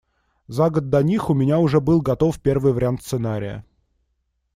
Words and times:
За 0.47 0.69
год 0.71 0.89
до 0.89 1.03
них 1.03 1.29
у 1.29 1.35
меня 1.35 1.59
уже 1.59 1.79
был 1.79 2.01
готов 2.01 2.41
первый 2.41 2.73
вариант 2.73 3.03
сценария. 3.03 3.63